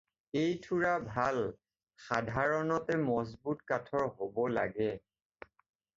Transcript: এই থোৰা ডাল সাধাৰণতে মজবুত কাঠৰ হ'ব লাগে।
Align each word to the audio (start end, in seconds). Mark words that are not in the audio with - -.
এই 0.43 0.53
থোৰা 0.61 0.93
ডাল 1.01 1.35
সাধাৰণতে 2.05 2.97
মজবুত 3.11 3.69
কাঠৰ 3.73 4.11
হ'ব 4.17 4.43
লাগে। 4.59 4.89